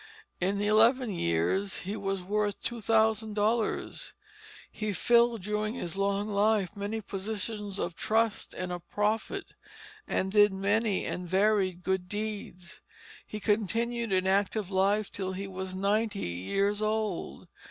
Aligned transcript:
In 0.39 0.59
eleven 0.59 1.11
years 1.11 1.81
he 1.81 1.95
was 1.95 2.23
worth 2.23 2.59
two 2.63 2.81
thousand 2.81 3.35
dollars; 3.35 4.13
he 4.71 4.93
filled, 4.93 5.43
during 5.43 5.75
his 5.75 5.95
long 5.95 6.27
life, 6.27 6.75
many, 6.75 7.01
positions 7.01 7.77
of 7.77 7.95
trust 7.95 8.55
and 8.55 8.71
of 8.71 8.89
profit, 8.89 9.53
and 10.07 10.31
did 10.31 10.53
many 10.53 11.05
and 11.05 11.27
varied 11.29 11.83
good 11.83 12.09
deeds; 12.09 12.81
he 13.27 13.39
continued 13.39 14.11
in 14.11 14.25
active 14.25 14.71
life 14.71 15.11
till 15.11 15.33
he 15.33 15.45
was 15.45 15.75
ninety 15.75 16.17
years 16.29 16.81
old. 16.81 17.47